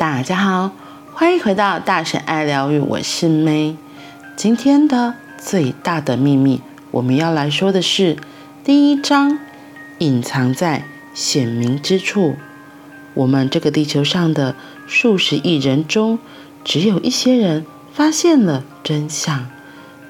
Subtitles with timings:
[0.00, 0.70] 大家好，
[1.12, 3.76] 欢迎回到大神爱疗愈，我是 May。
[4.34, 8.16] 今天的最大的秘密，我们要来说的是
[8.64, 9.38] 第一章：
[9.98, 12.36] 隐藏在显明之处。
[13.12, 14.54] 我们这个地球上的
[14.86, 16.18] 数十亿人中，
[16.64, 19.50] 只有一些人发现了真相。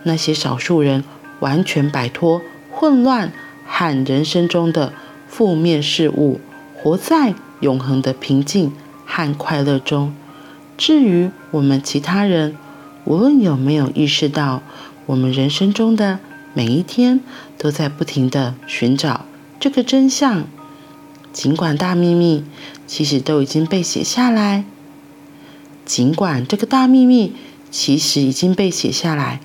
[0.04, 1.02] 那些少数人
[1.40, 3.32] 完全摆脱混乱
[3.66, 4.92] 和人生中的
[5.26, 6.40] 负面事物，
[6.76, 8.72] 活在永恒的平静
[9.10, 10.14] 和快乐中。
[10.78, 12.56] 至于我们其他人，
[13.04, 14.62] 无论有没有意识到，
[15.06, 16.20] 我们人生中的
[16.54, 17.20] 每一天
[17.58, 19.26] 都在不停地寻找
[19.58, 20.44] 这个真相。
[21.32, 22.44] 尽管大秘密
[22.86, 24.64] 其实都已经被写下来，
[25.84, 27.34] 尽管这个大秘密
[27.70, 29.40] 其实已经被写下来，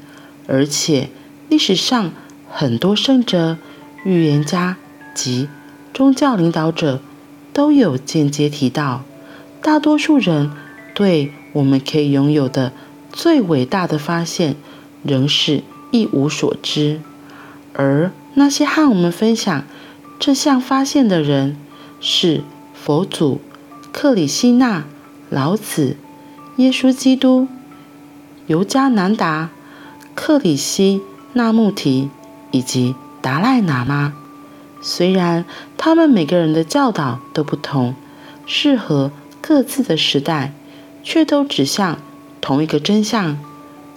[0.47, 1.09] 而且
[1.49, 2.11] 历史上
[2.49, 3.57] 很多圣者、
[4.03, 4.77] 预言家
[5.13, 5.47] 及
[5.93, 7.01] 宗教领导者
[7.53, 9.03] 都有间接提到，
[9.65, 10.51] 大多数人
[10.93, 12.71] 对我们可以拥有的
[13.11, 14.55] 最伟大的发现
[15.01, 17.01] 仍是一无所知，
[17.73, 19.63] 而那些和我们分享
[20.19, 21.57] 这项发现的人。
[21.99, 22.43] 是
[22.75, 23.41] 佛祖、
[23.91, 24.83] 克里希那、
[25.31, 25.95] 老子、
[26.57, 27.47] 耶稣基督、
[28.45, 29.49] 尤加南达、
[30.13, 31.01] 克里希
[31.33, 32.11] 那穆提
[32.51, 34.13] 以及达赖喇嘛。
[34.81, 35.45] 虽然
[35.77, 37.95] 他们每个人的教导都不同，
[38.45, 39.09] 适合
[39.47, 40.53] 各自的时代，
[41.03, 41.99] 却都指向
[42.41, 43.37] 同一个真相：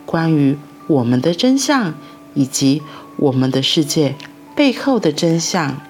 [0.05, 1.95] 关于我们的真相，
[2.35, 2.83] 以及
[3.17, 4.15] 我们的世界
[4.55, 5.81] 背后的真相。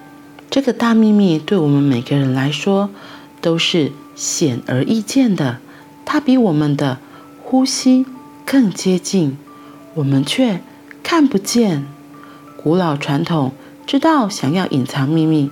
[0.49, 2.89] 这个大秘密对我们每个人来说
[3.41, 5.57] 都是显而易见的，
[6.05, 6.99] 它比我们的
[7.43, 8.05] 呼吸
[8.45, 9.37] 更接近，
[9.95, 10.61] 我们却
[11.03, 11.85] 看不见。
[12.55, 13.51] 古老传统
[13.85, 15.51] 知道，想要隐藏秘密，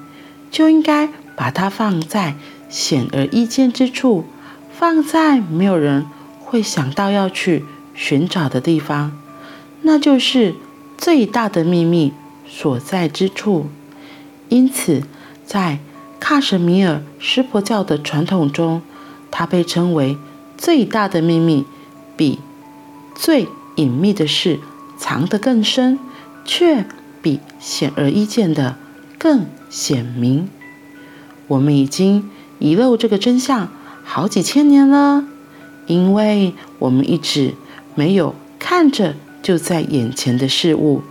[0.49, 2.35] 就应该把它放在
[2.69, 4.25] 显而易见之处，
[4.71, 6.05] 放在没有人
[6.39, 9.11] 会想到要去寻找的地方，
[9.81, 10.55] 那就是
[10.97, 12.13] 最大的秘密
[12.47, 13.67] 所在之处。
[14.49, 15.03] 因此，
[15.45, 15.79] 在
[16.19, 18.81] 喀什米尔湿婆教的传统中，
[19.29, 20.17] 它被称为
[20.57, 21.65] 最大的秘密，
[22.15, 22.39] 比
[23.15, 24.59] 最隐秘的事
[24.97, 25.99] 藏得更深，
[26.45, 26.85] 却
[27.21, 28.77] 比显而易见的
[29.17, 30.49] 更显明。
[31.47, 33.69] 我们已经遗漏这个真相
[34.03, 35.25] 好几千年了，
[35.85, 37.53] 因为我们一直
[37.95, 41.01] 没有看着就在眼前的事物，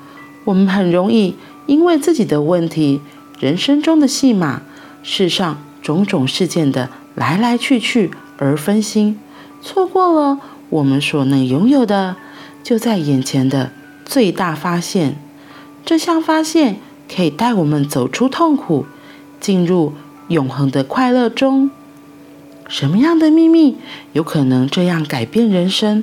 [0.44, 1.34] 我们很容易
[1.66, 3.00] 因为自己的问题。
[3.38, 4.62] 人生中的戏码，
[5.02, 9.18] 世上种种事件的来来去去而分心，
[9.60, 10.40] 错过了
[10.70, 12.16] 我们所能拥有的
[12.62, 13.72] 就在眼前的
[14.06, 15.16] 最大发现。
[15.84, 16.80] 这项发现
[17.14, 18.86] 可以带我们走出痛苦，
[19.38, 19.92] 进入
[20.28, 21.70] 永恒的快乐中。
[22.68, 23.76] 什么样的秘密
[24.12, 26.02] 有可能这样改变人生？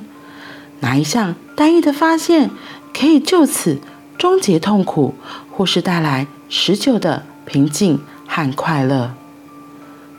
[0.80, 2.50] 哪一项单一的发现
[2.92, 3.78] 可以就此
[4.16, 5.14] 终结痛苦，
[5.50, 9.14] 或是带来持久的平静和快乐，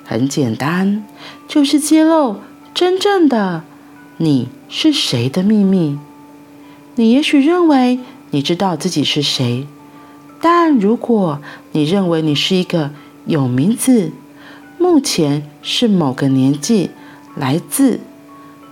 [0.03, 1.03] 很简单，
[1.47, 2.37] 就是揭露
[2.73, 3.63] 真正的
[4.17, 5.97] 你是谁的秘密。
[6.95, 7.99] 你也许认为
[8.29, 9.67] 你知道自己是谁，
[10.39, 12.91] 但如果你认为你是一个
[13.25, 14.11] 有名字，
[14.77, 16.91] 目前是某个年纪，
[17.35, 17.99] 来自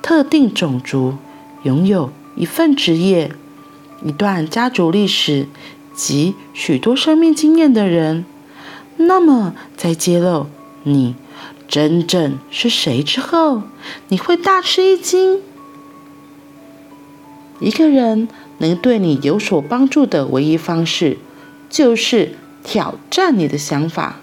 [0.02, 1.16] 特定种族，
[1.64, 3.32] 拥有一份职业、
[4.04, 5.48] 一段家族历史。
[5.96, 8.26] 及许多生命经验的人，
[8.98, 10.48] 那么在揭露
[10.82, 11.14] 你
[11.68, 13.62] 真正是谁之后，
[14.08, 15.40] 你会大吃一惊。
[17.60, 18.28] 一个人
[18.58, 21.20] 能对你有所帮助的唯一方式，
[21.70, 24.22] 就是挑战你的想法。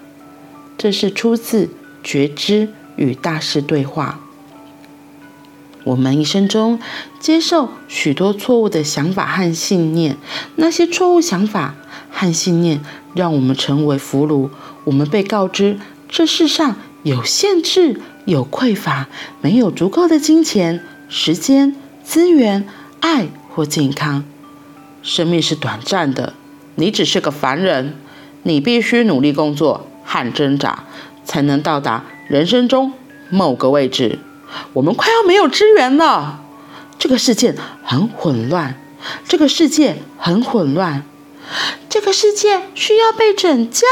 [0.81, 1.65] 这是出自
[2.03, 4.19] 《觉知与大师对话》。
[5.83, 6.79] 我们一生中
[7.19, 10.17] 接受许多错误的想法和信念，
[10.55, 11.75] 那些错误想法
[12.09, 12.81] 和信念
[13.13, 14.49] 让我们成为俘虏。
[14.85, 15.79] 我们被告知
[16.09, 19.07] 这世上有限制、有匮乏，
[19.39, 22.67] 没有足够的金钱、时间、资源、
[23.01, 24.23] 爱或健康。
[25.03, 26.33] 生命是短暂的，
[26.73, 27.93] 你只是个凡人，
[28.41, 30.83] 你必须努力工作和挣扎，
[31.23, 32.91] 才能到达人生中
[33.29, 34.19] 某个位置。
[34.73, 36.41] 我们快要没有支援了，
[36.99, 37.55] 这个世界
[37.85, 38.75] 很混乱，
[39.25, 41.05] 这个世界很混乱，
[41.87, 43.85] 这个世界需要被拯救。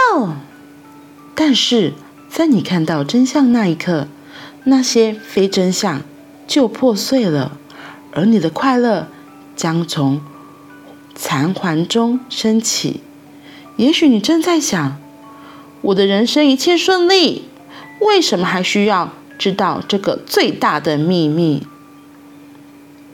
[1.34, 1.94] 但是
[2.30, 4.10] 在你看到真相那一刻，
[4.66, 6.02] 那些非真相
[6.46, 7.54] 就破碎了，
[8.12, 9.08] 而你的快乐
[9.56, 10.22] 将从
[11.16, 13.00] 残环中升起。
[13.78, 14.98] 也许你正在想，
[15.82, 17.44] 我的人生一切顺利，
[18.02, 21.64] 为什么还需要知道这个最大的秘密。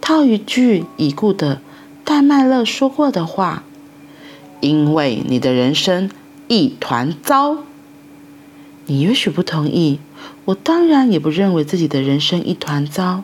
[0.01, 1.61] 套一句已故的
[2.03, 3.63] 戴麦勒说过的话
[4.61, 6.09] ：“因为你的人生
[6.47, 7.57] 一团糟。”
[8.87, 9.99] 你也许不同意，
[10.45, 13.23] 我当然也不认为自己的人生一团糟。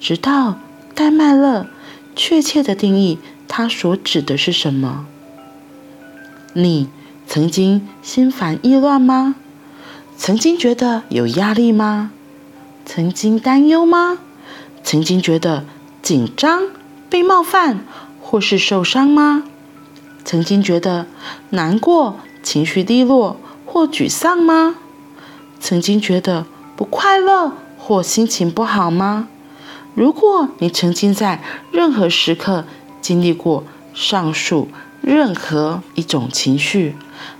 [0.00, 0.58] 直到
[0.94, 1.66] 戴麦勒
[2.16, 5.06] 确切的定义他所指的是什么。
[6.54, 6.88] 你
[7.26, 9.34] 曾经心烦意乱吗？
[10.16, 12.12] 曾经觉得有压力吗？
[12.84, 14.18] 曾经担忧吗？
[14.82, 15.64] 曾经觉得
[16.02, 16.64] 紧张、
[17.08, 17.84] 被冒犯
[18.20, 19.44] 或是受伤吗？
[20.24, 21.06] 曾经觉得
[21.50, 24.76] 难过、情绪低落或沮丧吗？
[25.58, 29.28] 曾经觉得不快乐或心情不好吗？
[29.94, 31.42] 如果你曾经在
[31.72, 32.64] 任何时刻
[33.00, 34.68] 经历过上述
[35.04, 36.96] 任何一种情绪，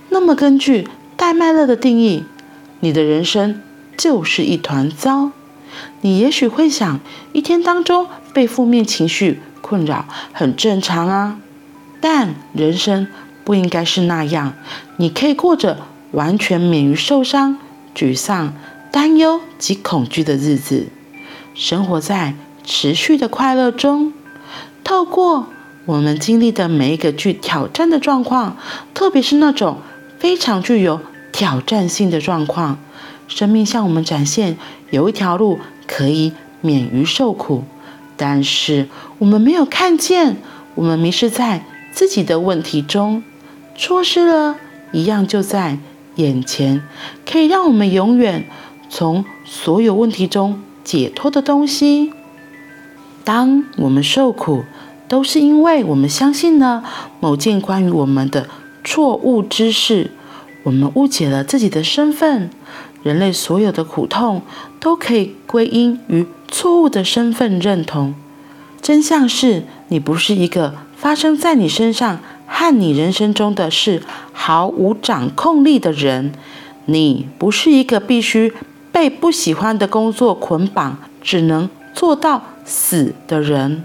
[0.09, 2.23] 那么根据戴麦勒的定义，
[2.79, 3.61] 你的人生
[3.97, 5.31] 就是一团糟。
[6.01, 6.99] 你也许会想，
[7.33, 11.39] 一天当中被负面情绪困扰很正常啊，
[11.99, 13.07] 但人生
[13.43, 14.53] 不应该是那样。
[14.97, 15.79] 你可以过着
[16.11, 17.57] 完全免于受伤。
[17.95, 18.53] 沮丧、
[18.91, 20.87] 担忧及恐惧的日子，
[21.53, 24.11] 生活在持续的快乐中。
[24.83, 25.47] 透过
[25.85, 28.57] 我们经历的每一个具挑战的状况，
[28.93, 29.77] 特别是那种
[30.19, 30.99] 非常具有
[31.31, 32.79] 挑战性的状况，
[33.27, 34.57] 生命向我们展现
[34.89, 37.63] 有一条路可以免于受苦。
[38.17, 38.87] 但是
[39.19, 40.37] 我们没有看见，
[40.75, 43.23] 我们迷失在自己的问题中，
[43.77, 44.55] 错失了
[44.91, 45.79] 一样就在。
[46.15, 46.81] 眼前
[47.29, 48.45] 可以让我们永远
[48.89, 52.13] 从所有问题中解脱的东西。
[53.25, 54.63] 当我们受苦，
[55.07, 56.83] 都是因为我们相信了
[57.19, 58.47] 某件关于我们的
[58.83, 60.11] 错误知识，
[60.63, 62.49] 我们误解了自己的身份。
[63.03, 64.41] 人类所有的苦痛
[64.79, 68.15] 都可以归因于错误的身份认同。
[68.81, 72.19] 真相是你不是一个发生在你身上。
[72.47, 76.31] 和你人生中的事毫无掌控力的人，
[76.85, 78.53] 你不是一个必须
[78.91, 83.83] 被不喜欢的工作捆绑，只能做到死的人。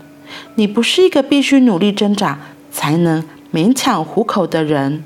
[0.54, 2.38] 你不是一个必须努力挣扎
[2.70, 5.04] 才能勉强糊口的人。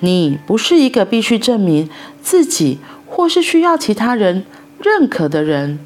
[0.00, 1.88] 你不是一个必须证明
[2.22, 4.44] 自己或是需要其他人
[4.82, 5.78] 认可的人。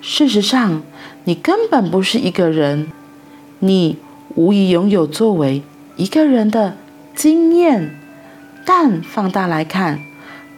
[0.00, 0.82] 事实上，
[1.24, 2.90] 你根本不是一个人。
[3.60, 3.98] 你
[4.34, 5.62] 无疑拥有作为。
[5.96, 6.76] 一个人的
[7.14, 7.94] 经验，
[8.64, 10.00] 但放大来看，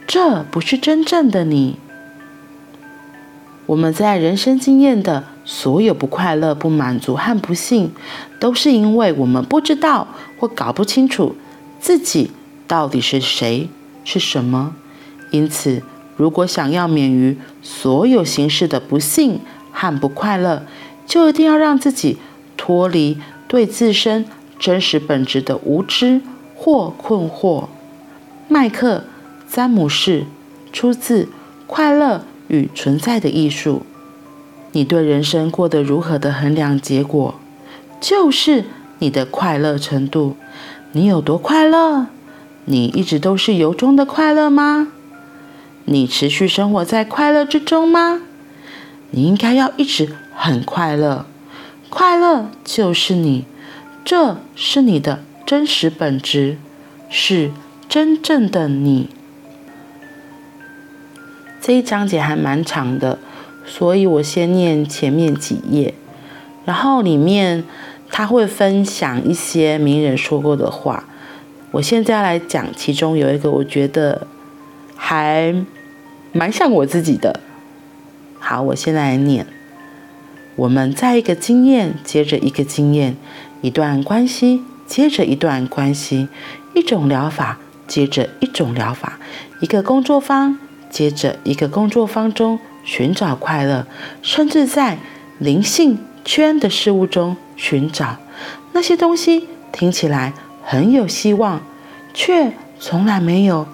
[0.07, 1.77] 这不是真正的你。
[3.65, 7.91] 我们在人生经验的所有不快乐、不满足和不幸，
[8.39, 10.07] 都是因为我们不知道
[10.37, 11.35] 或搞不清楚
[11.79, 12.31] 自己
[12.67, 13.69] 到底是谁、
[14.03, 14.75] 是什么。
[15.31, 15.81] 因此，
[16.17, 19.39] 如果想要免于所有形式的不幸
[19.71, 20.63] 和不快乐，
[21.05, 22.17] 就一定要让自己
[22.57, 24.25] 脱离对自身。
[24.57, 26.21] 真实本质的无知
[26.55, 27.65] 或困惑。
[28.47, 29.03] 麦克·
[29.53, 30.23] 詹姆士，
[30.71, 31.23] 出自
[31.67, 33.81] 《快乐与存在的艺术》。
[34.75, 37.35] 你对人生过得如何的衡量结果，
[38.01, 38.65] 就是
[38.99, 40.35] 你的快乐程度。
[40.91, 42.07] 你有多快乐？
[42.65, 44.89] 你一直都是由衷的快乐吗？
[45.85, 48.21] 你持续生活在快乐之中吗？
[49.11, 51.25] 你应该要一直很快乐。
[51.89, 53.45] 快乐就是你。
[54.03, 56.57] 这是你的真实本质，
[57.09, 57.51] 是
[57.87, 59.09] 真正的你。
[61.61, 63.17] 这一章节还蛮长的，
[63.65, 65.93] 所以我先念前面几页，
[66.65, 67.63] 然后里面
[68.09, 71.05] 他会分享一些名人说过的话。
[71.71, 74.27] 我现在来讲，其中有一个我觉得
[74.95, 75.53] 还
[76.31, 77.39] 蛮像我自己的。
[78.39, 79.45] 好，我现在来念。
[80.55, 83.17] 我们在一个经验接着一个经验。
[83.61, 86.27] 一段关系接着一段关系，
[86.75, 87.57] 一种疗法
[87.87, 89.17] 接着一种疗法，
[89.59, 90.59] 一个工作坊
[90.91, 93.85] 接着一个工作坊中寻找快乐，
[94.21, 94.97] 甚至在
[95.39, 98.17] 灵性圈的事物中寻找
[98.71, 100.31] 那些东西，听起来
[100.63, 101.61] 很有希望，
[102.13, 103.67] 却从来没有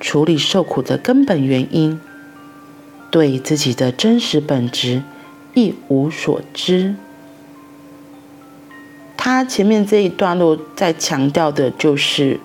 [0.00, 1.98] 处理受苦的根本原因，
[3.10, 5.02] 对自己的真实本质
[5.54, 6.94] 一无所知。
[9.16, 12.38] 他前面这一段落在强调的就是，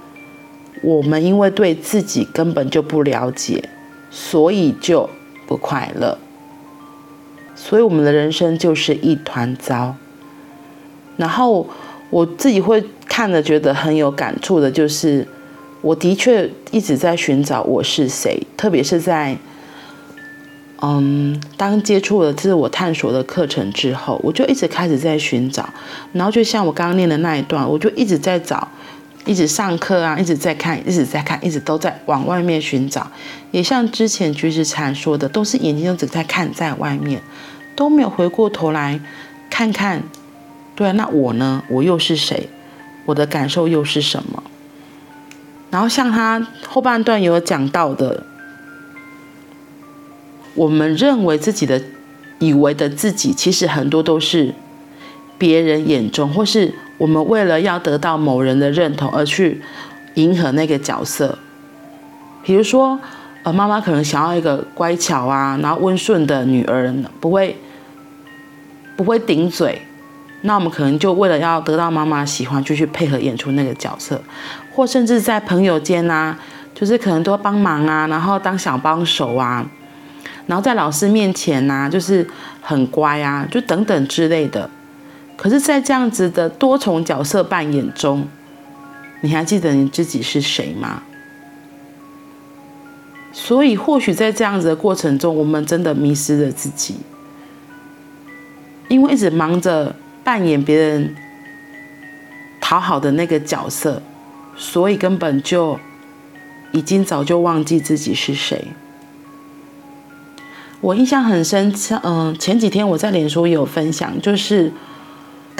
[0.81, 3.69] 我们因为对自己根本就不了解，
[4.09, 5.09] 所以就
[5.51, 6.17] 不快乐，
[7.55, 9.95] 所以我们的人生就是一团糟。
[11.17, 11.67] 然后
[12.09, 15.27] 我自己会看了觉得很有感触的，就是
[15.81, 19.37] 我的确一直在寻找我是谁，特别是在
[20.81, 25.67] 嗯，当接触了自我探索的课程之后，我就一直开始在寻找，
[26.13, 28.69] 然后就像我刚刚念的那一段，我就一直在找，
[29.31, 33.09] 一直上课啊，一直在看，一直在看，一直都在往外面寻找。
[33.51, 37.21] 也像之前橘子禅说的，都是眼睛都只在看在外面，
[37.73, 38.99] 都没有回过头来
[39.49, 40.03] 看看，
[40.75, 41.63] 对啊，那我呢？
[41.69, 42.49] 我又是谁？
[43.05, 44.43] 我的感受又是什么？
[45.69, 48.25] 然后像他后半段有讲到的。
[50.53, 51.81] 我们认为自己的、
[52.39, 54.53] 以为的自己，其实很多都是
[55.37, 59.59] 别人眼中，或是我们为了要得到某人的认同而去
[60.13, 61.35] 迎合那个角色。
[62.43, 62.99] 比如说，
[63.41, 67.57] 呃，妈妈可能想要一个乖巧啊，然后温顺的女儿，不会
[68.95, 69.81] 不会顶嘴，
[70.41, 74.21] 那我们可能就为了要得到妈妈喜欢，就去配合演出那个角色，
[74.71, 76.37] 或甚至在朋友间啊，
[76.75, 79.65] 就是可能多帮忙啊，然后当小帮手啊。
[80.45, 82.27] 然后在老师面前呐、啊，就是
[82.61, 84.69] 很乖啊，就等等之类的。
[85.41, 88.27] 可是，在这样子的多重角色扮演中，
[89.21, 91.01] 你还记得你自己是谁吗？
[93.33, 96.97] 所以，或许在这样子的过程中，我们真的迷失了自己，
[98.87, 101.15] 因为一直忙着扮演别人
[102.59, 103.99] 讨好的那个角色，
[104.55, 105.79] 所以根本就
[106.71, 108.67] 已经早就忘记自己是谁。
[110.81, 114.71] 我印象很深，嗯，前几天我在脸书有分享，就是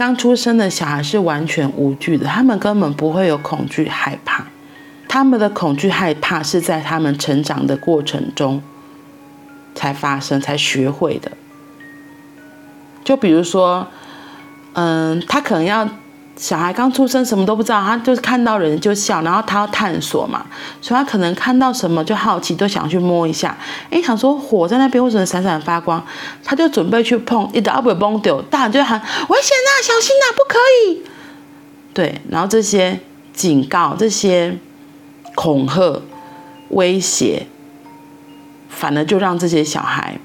[0.02, 4.48] 刚出生的小孩是完全无惧的，他们根本不会有恐惧害怕，
[5.08, 8.64] 他们的恐惧害怕是在他们成长的过程中
[9.76, 11.32] 才发生、才学会的。
[13.04, 13.90] 就比如说，
[14.74, 15.88] 嗯，他可能要。
[16.38, 20.46] 小孩刚出生，什么都不知道，他就是看到人就笑，然后他要探索嘛，
[20.82, 23.56] 所以他可能看到什么就好奇，都想去摸一下。
[23.92, 26.04] 哎，想说火在那边为什么闪闪发光，
[26.44, 31.04] 他就准备去碰，一打不崩掉，大人就喊危险呐，小心呐，不可以。
[31.94, 33.00] 对，然后这些
[33.34, 34.58] 警告、这些
[35.36, 36.02] 恐吓、
[36.70, 37.46] 威胁，
[38.70, 40.18] 反而就让这些小孩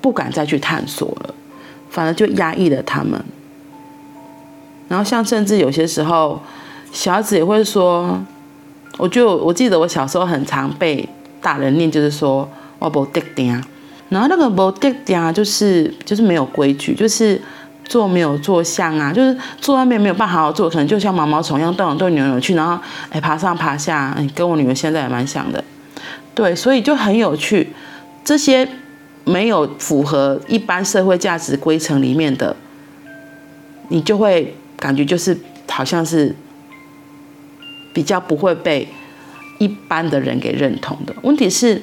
[0.00, 1.34] 不敢再去探索了，
[1.88, 3.24] 反而就压抑了他们。
[4.92, 6.38] 然后像甚至有些时候，
[6.92, 8.22] 小孩子也会说，
[8.98, 11.08] 我就我记得我小时候很常被
[11.40, 12.46] 大人念，就是说
[12.78, 13.58] 我不得定，
[14.10, 17.40] 然后那个不得定就是就是没有规矩，就是
[17.86, 25.64] 坐没有坐相啊，就是坐外面没有办法好好坐，可能就像毛毛虫一样动来动扭扭去，然后哎爬上爬下，哎跟我女儿现在也蛮像的，
[26.34, 27.72] 对，所以就很有趣，
[28.22, 28.68] 这些
[29.24, 32.54] 没有符合一般社会价值规程里面的，
[33.88, 34.54] 你就会。
[34.82, 35.38] 感觉就是
[35.70, 36.34] 好像是
[37.94, 38.88] 比较不会被
[39.60, 41.14] 一般的人给认同的。
[41.22, 41.80] 问题是，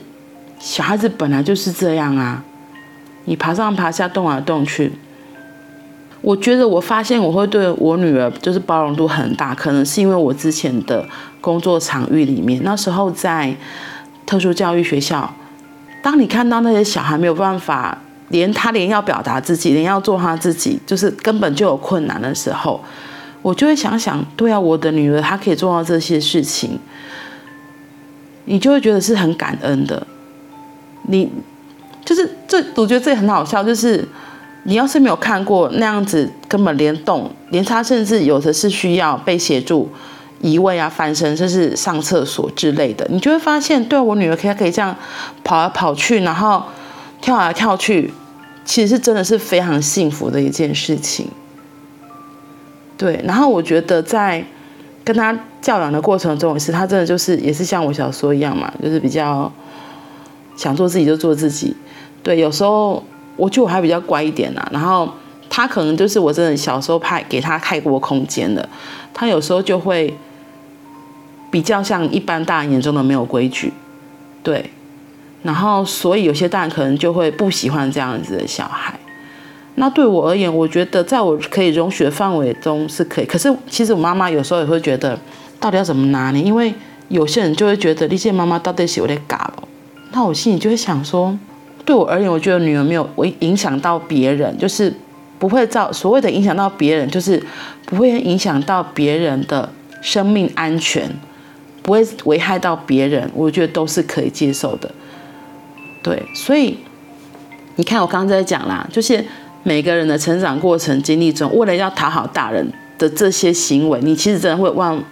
[0.59, 2.43] 小孩子本来就是这样啊，
[3.23, 4.91] 你爬上爬下，动来动去。
[6.19, 11.07] 我觉得我发现我会对我女儿就是包容度很大，可能是因为我之前的
[11.39, 13.55] 工作场域里面，那时候在
[14.25, 15.33] 特殊教育学校，
[16.03, 17.99] 当你看到那些小孩没有办法。
[18.29, 22.79] 连他连要表达自己，连要做他自己，就是根本就有困难的时候，
[23.41, 26.79] 我就会想想，对啊，我的女儿她可以做到这些事情，
[28.45, 30.05] 你就会觉得是很感恩的。
[31.07, 31.27] 你
[32.05, 34.07] 就是这，我觉得这很好笑，就是
[34.63, 39.89] 你要是没有看过那样子，根本连动，连他甚至有的是需要被协助
[40.41, 44.95] 移位啊、翻身，甚至上厕所之类的，你就会发现，对，我女儿可以可以这样
[45.43, 46.63] 跑来跑去，然后。
[47.21, 48.13] 跳来跳去，
[48.65, 51.27] 其实是真的是非常幸福的一件事情。
[52.97, 54.43] 对，然后我觉得在
[55.03, 59.51] 跟他教养的过程中，也是他真的就是也是像我小时候一样嘛，就是比较
[60.55, 61.75] 想做自己就做自己。
[62.21, 63.03] 对，有时候
[63.37, 65.09] 我觉得我还比较乖一点呐，然后
[65.49, 68.69] 他可能就是我真的小时候派给他太过空间了，
[69.13, 70.13] 他有时候就会
[71.49, 73.71] 比较像一般大人眼中的没有规矩，
[74.43, 74.69] 对。
[75.41, 78.99] 然后，所以有些大人可能就会不喜欢这样子的小孩。
[79.75, 83.25] 那对我而言，我觉得在我可以容许的范围中是可以。
[83.25, 85.17] 可是，其实我妈妈有时候也会觉得，
[85.59, 86.37] 到底要怎么拿呢？
[86.37, 86.73] 因为
[87.07, 89.63] 有些人就会觉得，这些妈妈到底是有点嘎了。
[90.11, 91.37] 那我心里就会想说，
[91.85, 94.93] 对我而言，我觉得女儿没有会影响到别人，就是
[95.37, 97.41] 不会造所谓的影响到别人，就是
[97.85, 99.69] 不会影响到别人的
[100.01, 101.09] 生命安全，
[101.81, 103.31] 不会危害到别人。
[103.33, 104.91] 我觉得都是可以接受的。
[106.01, 106.77] 对，所以
[107.75, 109.23] 你看，我刚刚在讲啦，就是
[109.63, 115.03] 每个人的成长过程经历中，为了要讨好大人的这些行为，你其实真的会忘，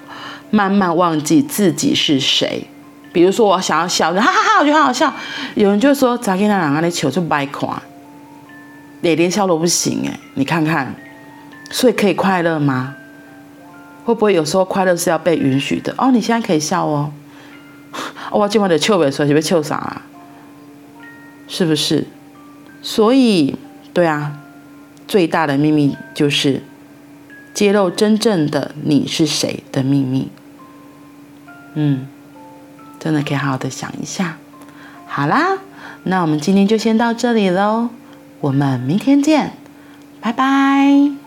[0.50, 2.68] 慢慢忘记自己是谁。
[3.14, 5.12] 比如说我想要笑，哈哈哈，我觉得好好笑。
[5.56, 7.82] 有人就说，咋跟那两个的球就掰垮，
[9.02, 10.94] 连连笑都不行哎，你看看，
[11.72, 12.96] 所以可以快乐吗？
[14.06, 15.94] 会不会有时候快乐是要被允许的？
[15.98, 17.12] 哦，你现在可以笑哦。
[18.32, 20.02] 我今晚的笑尾说，是不是笑啥啊？
[21.48, 22.06] 是不是？
[22.82, 23.56] 所以，
[23.94, 24.40] 对啊，
[25.08, 26.62] 最大的秘密就是
[27.54, 30.30] 揭露真正的你是谁的秘密。
[31.74, 32.08] 嗯，
[33.00, 34.38] 真的可以好好的想一下。
[35.08, 35.58] 好啦，
[36.04, 37.90] 那我们今天就先到这里喽，
[38.42, 39.54] 我们明天见，
[40.22, 41.27] 拜拜。